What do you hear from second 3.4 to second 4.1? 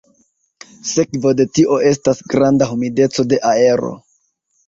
aero.